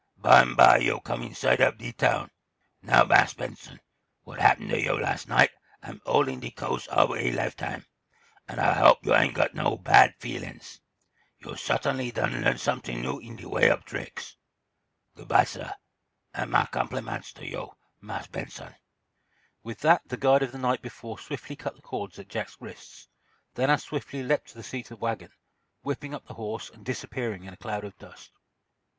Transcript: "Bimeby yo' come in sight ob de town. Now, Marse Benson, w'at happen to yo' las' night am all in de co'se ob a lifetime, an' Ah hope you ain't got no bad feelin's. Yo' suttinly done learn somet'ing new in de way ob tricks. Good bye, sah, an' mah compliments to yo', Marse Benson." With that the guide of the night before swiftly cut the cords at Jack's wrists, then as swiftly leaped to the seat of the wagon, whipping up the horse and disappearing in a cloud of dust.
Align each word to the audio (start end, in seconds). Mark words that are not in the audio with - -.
"Bimeby 0.17 0.85
yo' 0.85 0.99
come 0.99 1.21
in 1.21 1.35
sight 1.35 1.61
ob 1.61 1.77
de 1.77 1.91
town. 1.91 2.31
Now, 2.81 3.03
Marse 3.03 3.35
Benson, 3.35 3.79
w'at 4.25 4.41
happen 4.41 4.67
to 4.69 4.81
yo' 4.81 4.95
las' 4.95 5.27
night 5.27 5.51
am 5.83 6.01
all 6.07 6.27
in 6.27 6.39
de 6.39 6.49
co'se 6.49 6.87
ob 6.89 7.11
a 7.11 7.31
lifetime, 7.31 7.85
an' 8.47 8.57
Ah 8.57 8.73
hope 8.73 9.05
you 9.05 9.13
ain't 9.13 9.35
got 9.35 9.53
no 9.53 9.77
bad 9.77 10.15
feelin's. 10.17 10.81
Yo' 11.37 11.53
suttinly 11.53 12.11
done 12.11 12.41
learn 12.41 12.57
somet'ing 12.57 13.03
new 13.03 13.19
in 13.19 13.35
de 13.35 13.47
way 13.47 13.69
ob 13.69 13.85
tricks. 13.85 14.37
Good 15.15 15.27
bye, 15.27 15.43
sah, 15.43 15.73
an' 16.33 16.49
mah 16.49 16.65
compliments 16.65 17.31
to 17.33 17.47
yo', 17.47 17.77
Marse 17.99 18.25
Benson." 18.25 18.73
With 19.61 19.81
that 19.81 20.01
the 20.07 20.17
guide 20.17 20.41
of 20.41 20.51
the 20.51 20.57
night 20.57 20.81
before 20.81 21.19
swiftly 21.19 21.55
cut 21.55 21.75
the 21.75 21.81
cords 21.83 22.17
at 22.17 22.27
Jack's 22.27 22.57
wrists, 22.59 23.07
then 23.53 23.69
as 23.69 23.83
swiftly 23.83 24.23
leaped 24.23 24.47
to 24.47 24.55
the 24.55 24.63
seat 24.63 24.89
of 24.89 24.97
the 24.97 25.03
wagon, 25.05 25.31
whipping 25.83 26.15
up 26.15 26.25
the 26.25 26.33
horse 26.33 26.71
and 26.71 26.83
disappearing 26.83 27.43
in 27.43 27.53
a 27.53 27.57
cloud 27.57 27.83
of 27.83 27.95
dust. 27.99 28.31